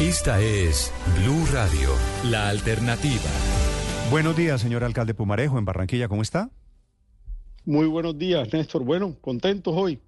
Esta 0.00 0.40
es 0.40 0.92
Blue 1.16 1.44
Radio, 1.52 1.90
la 2.30 2.48
alternativa. 2.48 3.30
Buenos 4.12 4.36
días, 4.36 4.60
señor 4.60 4.84
alcalde 4.84 5.12
Pumarejo, 5.12 5.58
en 5.58 5.64
Barranquilla, 5.64 6.06
¿cómo 6.06 6.22
está? 6.22 6.50
Muy 7.64 7.88
buenos 7.88 8.16
días, 8.16 8.52
Néstor. 8.52 8.84
Bueno, 8.84 9.16
contentos 9.20 9.74
hoy. 9.76 9.98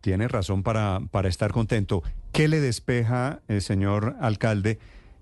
Tiene 0.00 0.28
razón 0.28 0.62
para, 0.62 1.02
para 1.10 1.28
estar 1.28 1.52
contento. 1.52 2.02
¿Qué 2.32 2.48
le 2.48 2.60
despeja, 2.60 3.42
el 3.48 3.58
eh, 3.58 3.60
señor 3.60 4.16
alcalde, 4.18 4.78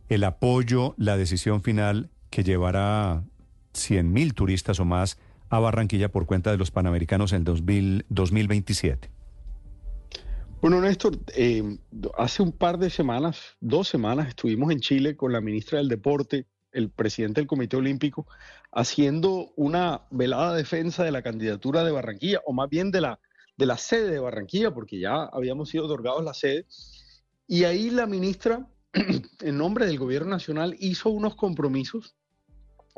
el 0.09 0.23
apoyo, 0.23 0.95
la 0.97 1.17
decisión 1.17 1.63
final 1.63 2.11
que 2.31 2.45
llevará 2.45 3.25
100 3.73 4.13
mil 4.13 4.35
turistas 4.35 4.79
o 4.79 4.85
más 4.85 5.19
a 5.51 5.59
Barranquilla 5.59 6.11
por 6.11 6.27
cuenta 6.27 6.53
de 6.53 6.59
los 6.59 6.71
Panamericanos 6.71 7.33
en 7.33 7.43
2027? 7.43 9.11
Bueno, 10.63 10.81
Néstor, 10.81 11.19
eh, 11.35 11.77
hace 12.17 12.41
un 12.41 12.53
par 12.53 12.79
de 12.79 12.89
semanas, 12.89 13.57
dos 13.59 13.89
semanas, 13.89 14.29
estuvimos 14.29 14.71
en 14.71 14.79
Chile 14.79 15.17
con 15.17 15.32
la 15.32 15.41
ministra 15.41 15.79
del 15.79 15.89
Deporte, 15.89 16.46
el 16.71 16.89
presidente 16.89 17.41
del 17.41 17.49
Comité 17.49 17.77
Olímpico, 17.77 18.29
haciendo 18.71 19.50
una 19.57 20.03
velada 20.13 20.55
defensa 20.55 21.03
de 21.03 21.11
la 21.11 21.21
candidatura 21.21 21.83
de 21.83 21.91
Barranquilla, 21.91 22.43
o 22.46 22.53
más 22.53 22.71
bien 22.71 22.93
de 22.93 23.00
la, 23.00 23.19
de 23.57 23.67
la 23.67 23.77
sede 23.77 24.09
de 24.09 24.21
Barranquilla, 24.21 24.72
porque 24.72 25.00
ya 25.00 25.25
habíamos 25.25 25.69
sido 25.69 25.86
otorgados 25.86 26.22
la 26.22 26.33
sede. 26.33 26.64
Y 27.49 27.64
ahí 27.64 27.91
la 27.91 28.07
ministra, 28.07 28.64
en 29.41 29.58
nombre 29.58 29.86
del 29.86 29.99
Gobierno 29.99 30.31
Nacional, 30.31 30.77
hizo 30.79 31.11
unos 31.11 31.35
compromisos 31.35 32.14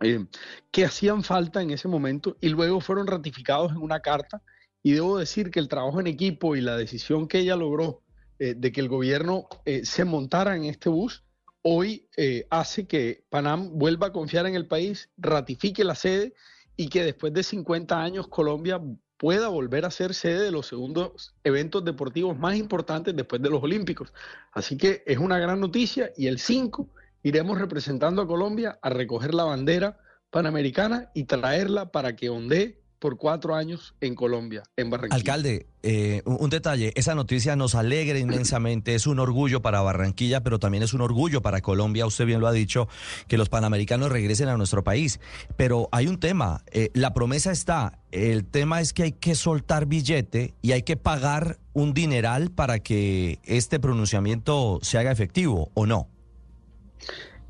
eh, 0.03 0.27
que 0.71 0.85
hacían 0.85 1.25
falta 1.25 1.63
en 1.63 1.71
ese 1.71 1.89
momento 1.89 2.37
y 2.43 2.51
luego 2.51 2.83
fueron 2.83 3.07
ratificados 3.07 3.73
en 3.73 3.79
una 3.79 4.01
carta. 4.01 4.43
Y 4.85 4.93
debo 4.93 5.19
decir 5.19 5.51
que 5.51 5.59
el 5.59 5.67
trabajo 5.67 5.99
en 5.99 6.07
equipo 6.07 6.55
y 6.55 6.61
la 6.61 6.77
decisión 6.77 7.27
que 7.27 7.41
ella 7.41 7.57
logró 7.57 8.03
eh, 8.39 8.55
de 8.57 8.71
que 8.71 8.81
el 8.81 8.89
gobierno 8.89 9.49
eh, 9.65 9.85
se 9.85 10.05
montara 10.05 10.55
en 10.55 10.65
este 10.65 10.89
bus, 10.89 11.25
hoy 11.63 12.07
hace 12.51 12.87
que 12.87 13.25
Panam 13.31 13.79
vuelva 13.79 14.09
a 14.09 14.13
confiar 14.13 14.47
en 14.47 14.55
el 14.55 14.67
país, 14.67 15.09
ratifique 15.17 15.83
la 15.83 15.95
sede 15.95 16.35
y 16.77 16.89
que 16.89 17.03
después 17.03 17.33
de 17.33 17.43
50 17.43 18.01
años 18.01 18.29
Colombia 18.29 18.81
pueda 19.17 19.49
volver 19.49 19.85
a 19.85 19.91
ser 19.91 20.13
sede 20.13 20.43
de 20.43 20.51
los 20.51 20.67
segundos 20.67 21.35
eventos 21.45 21.85
deportivos 21.85 22.39
más 22.39 22.57
importantes 22.57 23.17
después 23.17 23.41
de 23.41 23.51
los 23.51 23.63
Olímpicos. 23.63 24.13
Así 24.53 24.77
que 24.77 25.03
es 25.07 25.19
una 25.19 25.39
gran 25.39 25.61
noticia 25.61 26.13
y 26.17 26.27
el 26.27 26.39
5 26.39 26.89
iremos 27.23 27.59
representando 27.59 28.23
a 28.23 28.27
Colombia 28.27 28.79
a 28.83 28.91
recoger 28.91 29.33
la 29.33 29.45
bandera 29.45 29.99
panamericana 30.31 31.11
y 31.15 31.25
traerla 31.25 31.91
para 31.91 32.17
que 32.17 32.29
ondee 32.29 32.83
por 33.05 33.19
cuatro 33.19 33.55
años 33.55 33.95
en 34.01 34.15
Colombia, 34.15 34.63
en 34.79 34.89
Barranquilla. 34.89 35.15
Alcalde, 35.15 35.67
eh, 35.83 36.23
un, 36.25 36.49
detalle, 36.49 36.91
esa 36.97 37.15
noticia 37.15 37.55
nos 37.55 37.75
alegra 37.75 38.19
inmensamente, 38.19 38.95
es 38.95 39.07
un 39.07 39.19
orgullo 39.19 39.61
para 39.61 39.83
Barranquilla, 39.83 40.43
pero 40.43 40.59
también 40.59 40.83
es 40.83 40.95
un 40.95 41.03
orgullo 41.03 41.43
para 41.43 41.61
Colombia, 41.61 42.07
usted 42.07 42.25
bien 42.25 42.41
lo 42.41 42.47
ha 42.47 42.53
dicho, 42.53 42.89
que 43.29 43.37
los 43.37 43.51
panamericanos 43.51 44.11
regresen 44.11 44.49
a 44.49 44.57
nuestro 44.57 44.85
país. 44.85 45.21
Pero 45.59 45.91
hay 45.93 46.07
un 46.07 46.19
tema, 46.19 46.63
eh, 46.73 46.89
la 46.95 47.13
promesa 47.13 47.53
está, 47.53 47.99
el 48.11 48.47
tema 48.47 48.81
es 48.81 48.95
que 48.95 49.03
hay 49.03 49.13
que 49.13 49.35
soltar 49.35 49.85
billete 49.85 50.55
y 50.63 50.73
hay 50.73 50.83
que 50.83 50.97
pagar 50.97 51.59
un 51.75 51.93
dineral 51.93 52.53
para 52.53 52.79
que 52.79 53.39
este 53.45 53.81
pronunciamiento 53.81 54.79
se 54.81 54.97
haga 54.97 55.13
efectivo, 55.13 55.71
¿o 55.75 55.85
no? 55.85 56.09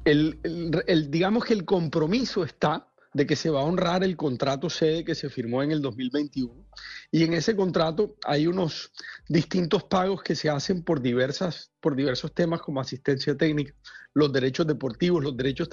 El, 0.05 0.36
digamos 1.11 1.44
que 1.44 1.55
el 1.55 1.64
compromiso 1.64 2.42
está 2.42 2.89
de 3.14 3.26
que 3.26 3.36
se 3.36 3.48
va 3.48 3.60
a 3.60 3.64
honrar 3.64 4.04
el 4.04 4.16
contrato 4.16 4.68
sede 4.68 5.04
que 5.04 5.14
se 5.14 5.30
firmó 5.30 5.62
en 5.62 5.70
el 5.70 5.80
2021 5.80 6.66
y 7.10 7.22
en 7.22 7.32
ese 7.32 7.56
contrato 7.56 8.16
hay 8.24 8.46
unos 8.46 8.92
distintos 9.28 9.84
pagos 9.84 10.22
que 10.22 10.34
se 10.34 10.50
hacen 10.50 10.82
por 10.82 11.00
diversas 11.00 11.70
por 11.80 11.96
diversos 11.96 12.34
temas 12.34 12.60
como 12.60 12.80
asistencia 12.80 13.36
técnica, 13.36 13.74
los 14.14 14.32
derechos 14.32 14.66
deportivos, 14.66 15.22
los 15.22 15.36
derechos 15.36 15.68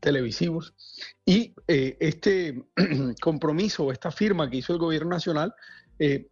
televisivos. 0.00 0.74
Y 1.24 1.54
eh, 1.66 1.96
este 1.98 2.62
compromiso 3.20 3.84
o 3.84 3.92
esta 3.92 4.12
firma 4.12 4.48
que 4.48 4.58
hizo 4.58 4.72
el 4.72 4.78
gobierno 4.78 5.10
nacional 5.10 5.54
eh, 5.98 6.28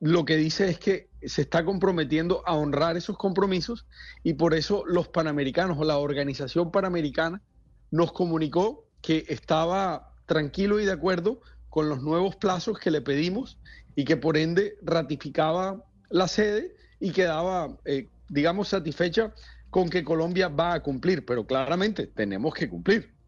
lo 0.00 0.24
que 0.24 0.36
dice 0.36 0.70
es 0.70 0.78
que 0.78 1.10
se 1.22 1.42
está 1.42 1.64
comprometiendo 1.64 2.42
a 2.46 2.54
honrar 2.54 2.96
esos 2.96 3.18
compromisos 3.18 3.86
y 4.22 4.34
por 4.34 4.54
eso 4.54 4.84
los 4.86 5.08
panamericanos 5.08 5.76
o 5.78 5.84
la 5.84 5.98
organización 5.98 6.70
panamericana 6.70 7.42
nos 7.90 8.12
comunicó 8.12 8.87
que 9.02 9.24
estaba 9.28 10.14
tranquilo 10.26 10.80
y 10.80 10.84
de 10.84 10.92
acuerdo 10.92 11.40
con 11.68 11.88
los 11.88 12.02
nuevos 12.02 12.36
plazos 12.36 12.78
que 12.78 12.90
le 12.90 13.00
pedimos 13.00 13.58
y 13.94 14.04
que 14.04 14.16
por 14.16 14.36
ende 14.36 14.76
ratificaba 14.82 15.84
la 16.10 16.28
sede 16.28 16.74
y 17.00 17.12
quedaba, 17.12 17.76
eh, 17.84 18.08
digamos, 18.28 18.68
satisfecha 18.68 19.32
con 19.70 19.90
que 19.90 20.04
Colombia 20.04 20.48
va 20.48 20.74
a 20.74 20.82
cumplir, 20.82 21.24
pero 21.24 21.46
claramente 21.46 22.06
tenemos 22.06 22.54
que 22.54 22.68
cumplir. 22.68 23.18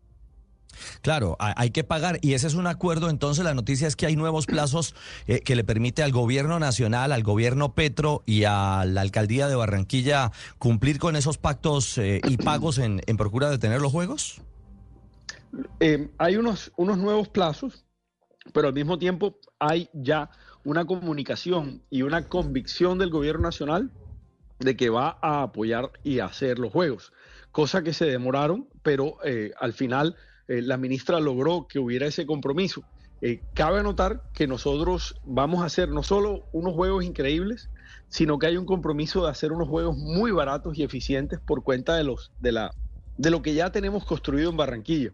Claro, 1.03 1.36
hay 1.38 1.70
que 1.70 1.84
pagar 1.84 2.19
y 2.22 2.34
ese 2.34 2.47
es 2.47 2.54
un 2.54 2.66
acuerdo. 2.66 3.10
Entonces 3.10 3.44
la 3.44 3.54
noticia 3.54 3.88
es 3.88 3.97
que 3.97 4.06
hay 4.06 4.16
nuevos 4.16 4.47
plazos 4.47 4.94
eh, 5.26 5.41
que 5.41 5.56
le 5.56 5.64
permite 5.64 6.03
al 6.03 6.12
gobierno 6.12 6.59
nacional, 6.59 7.12
al 7.12 7.22
gobierno 7.22 7.75
Petro 7.75 8.22
y 8.26 8.44
a 8.44 8.84
la 8.86 9.00
alcaldía 9.00 9.48
de 9.48 9.56
Barranquilla 9.56 10.32
cumplir 10.59 10.98
con 10.98 11.16
esos 11.16 11.38
pactos 11.38 11.98
eh, 11.98 12.20
y 12.28 12.36
pagos 12.36 12.78
en, 12.78 13.00
procura 13.16 13.50
de 13.50 13.59
tener 13.59 13.80
los 13.80 13.92
juegos. 13.92 14.41
Eh, 15.81 16.11
hay 16.19 16.37
unos, 16.37 16.72
nuevos 16.78 17.28
plazos, 17.28 17.84
pero 18.53 18.69
al 18.69 18.75
mismo 18.75 18.99
tiempo 18.99 19.37
hay 19.59 19.88
ya 19.93 20.31
una 20.65 20.84
comunicación 20.84 21.83
y 21.91 22.03
una 22.03 22.28
convicción 22.28 22.99
del 22.99 23.11
gobierno 23.11 23.43
nacional 23.43 23.91
de 24.59 24.77
que 24.77 24.91
va 24.91 25.19
a 25.22 25.43
apoyar 25.43 25.91
y 26.05 26.21
hacer 26.21 26.59
los 26.59 26.72
juegos, 26.72 27.12
cosa 27.50 27.83
que 27.83 27.94
se 27.94 28.05
demoraron, 28.05 28.69
pero 28.83 29.16
al 29.59 29.72
final 29.72 30.16
eh, 30.50 30.62
la 30.62 30.77
ministra 30.77 31.21
logró 31.21 31.69
que 31.69 31.78
hubiera 31.78 32.09
ese 32.09 32.27
compromiso. 32.27 32.83
Eh, 33.22 33.41
cabe 33.55 33.84
notar 33.84 34.25
que 34.34 34.49
nosotros 34.49 35.15
vamos 35.25 35.62
a 35.62 35.66
hacer 35.66 35.91
no 35.91 36.03
solo 36.03 36.49
unos 36.50 36.75
juegos 36.75 37.05
increíbles, 37.05 37.71
sino 38.09 38.37
que 38.37 38.49
hay 38.49 38.56
un 38.56 38.66
compromiso 38.66 39.22
de 39.22 39.31
hacer 39.31 39.53
unos 39.53 39.69
juegos 39.69 39.97
muy 39.97 40.33
baratos 40.33 40.77
y 40.77 40.83
eficientes 40.83 41.39
por 41.39 41.62
cuenta 41.62 41.94
de, 41.94 42.16
de 42.41 43.31
lo 43.31 43.43
que 43.43 43.55
ya 43.55 43.71
tenemos 43.71 44.05
construido 44.05 44.50
en 44.50 44.56
Barranquilla. 44.56 45.12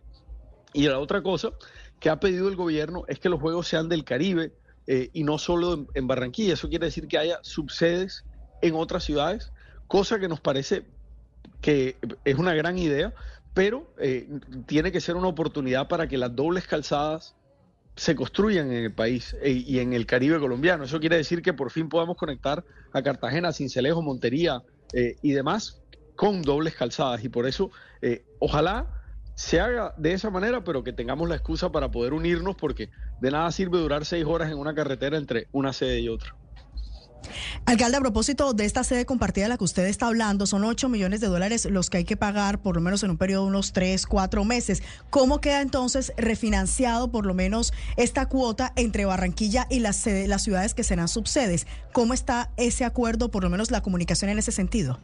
Y 0.72 0.88
la 0.88 0.98
otra 0.98 1.22
cosa 1.22 1.52
que 2.00 2.10
ha 2.10 2.20
pedido 2.20 2.48
el 2.48 2.56
gobierno 2.56 3.04
es 3.08 3.18
que 3.18 3.28
los 3.28 3.40
juegos 3.40 3.68
sean 3.68 3.88
del 3.88 4.04
Caribe 4.04 4.52
eh, 4.86 5.10
y 5.12 5.24
no 5.24 5.38
solo 5.38 5.86
en 5.94 6.06
Barranquilla. 6.06 6.54
Eso 6.54 6.68
quiere 6.68 6.86
decir 6.86 7.08
que 7.08 7.18
haya 7.18 7.38
subsedes 7.42 8.24
en 8.62 8.74
otras 8.74 9.04
ciudades, 9.04 9.52
cosa 9.86 10.18
que 10.18 10.28
nos 10.28 10.40
parece 10.40 10.84
que 11.60 11.96
es 12.24 12.36
una 12.36 12.54
gran 12.54 12.78
idea, 12.78 13.14
pero 13.54 13.90
eh, 13.98 14.28
tiene 14.66 14.92
que 14.92 15.00
ser 15.00 15.16
una 15.16 15.28
oportunidad 15.28 15.88
para 15.88 16.06
que 16.08 16.18
las 16.18 16.34
dobles 16.34 16.66
calzadas 16.66 17.34
se 17.96 18.14
construyan 18.14 18.70
en 18.70 18.84
el 18.84 18.92
país 18.92 19.34
eh, 19.40 19.50
y 19.50 19.78
en 19.78 19.94
el 19.94 20.04
Caribe 20.04 20.38
colombiano. 20.38 20.84
Eso 20.84 21.00
quiere 21.00 21.16
decir 21.16 21.40
que 21.40 21.54
por 21.54 21.70
fin 21.70 21.88
podamos 21.88 22.18
conectar 22.18 22.62
a 22.92 23.02
Cartagena, 23.02 23.52
Cincelejo, 23.52 24.02
Montería 24.02 24.62
eh, 24.92 25.16
y 25.22 25.32
demás 25.32 25.80
con 26.16 26.42
dobles 26.42 26.74
calzadas. 26.74 27.24
Y 27.24 27.28
por 27.28 27.46
eso, 27.46 27.70
ojalá 28.38 28.95
se 29.36 29.60
haga 29.60 29.94
de 29.98 30.14
esa 30.14 30.30
manera, 30.30 30.64
pero 30.64 30.82
que 30.82 30.94
tengamos 30.94 31.28
la 31.28 31.36
excusa 31.36 31.70
para 31.70 31.90
poder 31.90 32.14
unirnos, 32.14 32.56
porque 32.56 32.90
de 33.20 33.30
nada 33.30 33.52
sirve 33.52 33.78
durar 33.78 34.06
seis 34.06 34.24
horas 34.24 34.50
en 34.50 34.58
una 34.58 34.74
carretera 34.74 35.18
entre 35.18 35.46
una 35.52 35.72
sede 35.74 36.00
y 36.00 36.08
otra. 36.08 36.34
Alcalde, 37.66 37.98
a 37.98 38.00
propósito 38.00 38.54
de 38.54 38.64
esta 38.64 38.82
sede 38.82 39.04
compartida 39.04 39.44
de 39.44 39.48
la 39.50 39.58
que 39.58 39.64
usted 39.64 39.84
está 39.86 40.06
hablando, 40.06 40.46
son 40.46 40.64
8 40.64 40.88
millones 40.88 41.20
de 41.20 41.26
dólares 41.26 41.66
los 41.70 41.90
que 41.90 41.98
hay 41.98 42.04
que 42.04 42.16
pagar 42.16 42.62
por 42.62 42.76
lo 42.76 42.80
menos 42.80 43.02
en 43.02 43.10
un 43.10 43.18
periodo 43.18 43.42
de 43.42 43.48
unos 43.48 43.72
3, 43.72 44.06
4 44.06 44.44
meses. 44.44 44.82
¿Cómo 45.10 45.40
queda 45.40 45.60
entonces 45.60 46.12
refinanciado 46.16 47.10
por 47.10 47.26
lo 47.26 47.34
menos 47.34 47.74
esta 47.96 48.28
cuota 48.28 48.72
entre 48.76 49.04
Barranquilla 49.04 49.66
y 49.68 49.80
las, 49.80 50.06
las 50.06 50.44
ciudades 50.44 50.72
que 50.72 50.84
serán 50.84 51.08
subsedes? 51.08 51.66
¿Cómo 51.92 52.14
está 52.14 52.52
ese 52.56 52.84
acuerdo, 52.84 53.30
por 53.30 53.42
lo 53.42 53.50
menos 53.50 53.70
la 53.70 53.82
comunicación 53.82 54.30
en 54.30 54.38
ese 54.38 54.52
sentido? 54.52 55.00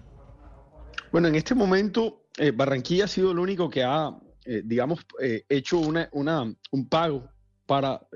Bueno, 1.11 1.29
en 1.29 1.35
este 1.35 1.55
momento 1.55 2.23
eh, 2.39 2.51
Barranquilla 2.51 3.05
ha 3.05 3.09
sido 3.09 3.33
el 3.33 3.39
único 3.39 3.69
que 3.69 3.85
ha, 3.85 4.17
eh, 4.45 4.63
digamos, 4.65 5.07
eh, 5.21 5.45
hecho 5.49 5.79
una, 5.79 6.09
un 6.13 6.89
pago 6.89 7.29
para, 7.67 8.07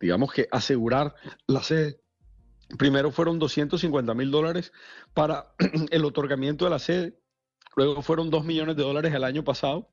digamos 0.00 0.32
que, 0.32 0.48
asegurar 0.50 1.14
la 1.46 1.62
sede. 1.62 2.00
Primero 2.78 3.10
fueron 3.10 3.38
250 3.38 4.14
mil 4.14 4.30
dólares 4.30 4.72
para 5.14 5.54
el 5.90 6.04
otorgamiento 6.04 6.64
de 6.64 6.70
la 6.70 6.78
sede, 6.78 7.18
luego 7.76 8.02
fueron 8.02 8.30
2 8.30 8.44
millones 8.44 8.76
de 8.76 8.82
dólares 8.82 9.14
el 9.14 9.24
año 9.24 9.44
pasado. 9.44 9.92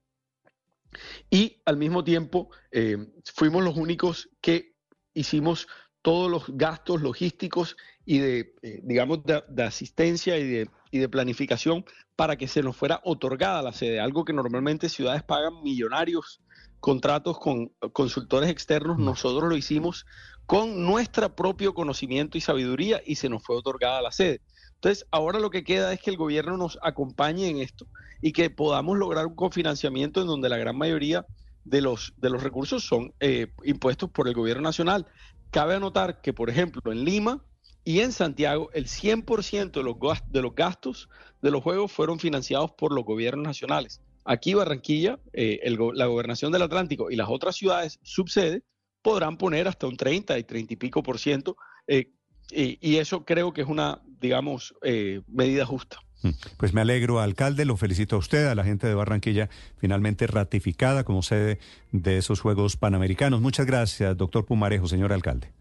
Y 1.30 1.62
al 1.66 1.78
mismo 1.78 2.04
tiempo 2.04 2.50
eh, 2.72 2.98
fuimos 3.36 3.64
los 3.64 3.78
únicos 3.78 4.30
que 4.42 4.76
hicimos 5.14 5.68
todos 6.01 6.31
los 6.31 6.44
gastos 6.50 7.01
logísticos 7.01 7.75
y 8.06 8.19
de, 8.19 8.54
eh, 8.62 8.80
digamos, 8.84 9.19
de, 9.24 9.63
asistencia 9.63 10.38
y 10.38 10.48
de, 10.48 10.69
y 10.92 11.00
de 11.00 11.10
planificación 11.10 11.86
para 12.16 12.38
que 12.38 12.48
se 12.48 12.63
nos 12.63 12.75
fuera 12.75 13.01
otorgada 13.04 13.62
la 13.62 13.74
sede, 13.74 14.00
algo 14.00 14.25
que 14.25 14.34
normalmente 14.34 14.90
ciudades 14.90 15.24
pagan 15.24 15.62
millonarios 15.63 16.42
contratos 16.80 17.40
con 17.40 17.72
consultores 17.94 18.50
externos, 18.50 18.98
mm. 18.98 19.06
nosotros 19.06 19.50
lo 19.50 19.56
hicimos 19.56 20.06
con 20.46 20.84
nuestro 20.84 21.36
propio 21.36 21.74
conocimiento 21.74 22.38
y 22.38 22.42
sabiduría 22.42 23.02
y 23.06 23.16
se 23.16 23.30
nos 23.30 23.44
fue 23.44 23.56
otorgada 23.56 24.02
la 24.02 24.12
sede. 24.12 24.42
Entonces, 24.75 25.06
ahora 25.12 25.40
lo 25.40 25.50
que 25.50 25.63
queda 25.63 25.92
es 25.94 26.02
que 26.02 26.10
el 26.10 26.18
gobierno 26.18 26.57
nos 26.57 26.80
acompañe 26.81 27.50
en 27.50 27.57
esto 27.57 27.86
y 28.22 28.31
que 28.31 28.50
podamos 28.50 28.98
lograr 28.98 29.28
un 29.28 29.36
cofinanciamiento 29.36 30.22
en 30.22 30.28
donde 30.28 30.50
la 30.50 30.57
gran 30.57 30.78
mayoría 30.78 31.25
de 31.66 31.81
los, 31.81 32.13
de 32.18 32.30
los 32.30 32.42
recursos 32.42 32.84
son 32.84 33.13
eh, 33.19 33.48
impuestos 33.63 34.10
por 34.10 34.28
el 34.28 34.34
gobierno 34.34 34.63
nacional. 34.63 35.06
Cabe 35.51 35.75
anotar 35.75 36.22
que, 36.22 36.34
por 36.34 36.50
ejemplo, 36.50 36.92
en 36.92 37.04
Lima 37.04 37.44
y 37.84 38.01
en 38.01 38.12
Santiago, 38.12 38.69
el 38.74 38.86
100% 38.86 39.72
de 39.72 39.84
los, 39.84 39.98
de 40.28 40.42
los 40.42 40.54
gastos 40.54 41.10
de 41.42 41.51
los 41.51 41.63
Juegos 41.63 41.92
fueron 41.92 42.19
financiados 42.19 42.72
por 42.72 42.94
los 42.94 43.04
gobiernos 43.04 43.46
nacionales. 43.46 44.01
Aquí 44.25 44.54
Barranquilla, 44.54 45.19
eh, 45.34 45.60
la 45.94 46.06
gobernación 46.06 46.51
del 46.51 46.62
Atlántico 46.62 47.10
y 47.10 47.16
las 47.16 47.30
otras 47.30 47.56
ciudades 47.56 48.00
subsede 48.04 48.63
podrán 49.01 49.38
poner 49.38 49.68
hasta 49.68 49.88
un 49.88 49.98
30 49.98 50.38
y 50.38 50.44
30 50.44 50.74
y 50.74 50.78
pico 50.78 51.01
por 51.01 51.18
ciento 51.18 51.57
eh, 51.88 52.12
y, 52.52 52.98
eso 52.98 53.25
creo 53.25 53.54
que 53.54 53.62
es 53.62 53.68
una, 53.68 54.02
digamos, 54.19 54.74
eh, 54.81 55.22
medida 55.28 55.66
justa. 55.66 56.00
Mm. 56.21 56.30
Pues 56.57 56.74
me 56.74 56.81
alegro, 56.81 57.19
alcalde, 57.19 57.66
lo 57.66 57.77
felicito 57.77 58.16
a 58.16 58.19
usted, 58.19 58.48
a 58.48 58.56
la 58.56 58.63
gente 58.63 58.88
de 58.88 58.94
Barranquilla, 58.94 59.50
finalmente 59.77 60.27
ratificada 60.27 61.04
como 61.04 61.21
sede 61.24 61.60
de 61.92 62.18
esos 62.18 62.42
Juegos 62.42 62.77
Panamericanos. 62.77 63.42
Muchas 63.42 63.66
gracias, 63.66 64.16
doctor 64.18 64.45
Pumarejo, 64.45 64.88
señor 64.88 65.13
alcalde. 65.13 65.51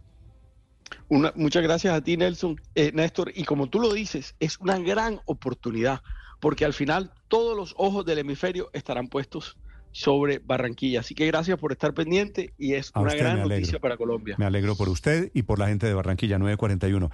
Una, 1.09 1.33
muchas 1.37 1.63
gracias 1.63 1.95
a 1.95 2.03
ti, 2.03 2.17
Nelson, 2.17 2.61
eh, 2.75 2.93
Néstor. 2.93 3.33
Y 3.35 3.45
como 3.45 3.69
tú 3.69 3.81
lo 3.81 3.93
dices, 3.93 4.35
es 4.41 4.59
una 4.59 4.79
gran 4.79 5.21
oportunidad, 5.27 6.03
porque 6.41 6.65
al 6.65 6.75
final 6.75 7.13
todos 7.29 7.57
los 7.57 7.75
ojos 7.77 8.05
del 8.05 8.19
hemisferio 8.19 8.71
estarán 8.73 9.09
puestos 9.09 9.57
sobre 9.93 10.39
Barranquilla. 10.39 11.01
Así 11.01 11.15
que 11.15 11.27
gracias 11.27 11.59
por 11.59 11.73
estar 11.73 11.95
pendiente 11.95 12.53
y 12.59 12.75
es 12.75 12.93
una 12.95 13.15
gran 13.15 13.41
noticia 13.41 13.79
para 13.79 13.97
Colombia. 13.97 14.37
Me 14.39 14.45
alegro 14.45 14.77
por 14.77 14.89
usted 14.89 15.31
y 15.35 15.43
por 15.43 15.59
la 15.59 15.69
gente 15.69 15.87
de 15.87 15.95
Barranquilla 15.95 16.39
941. 16.39 17.11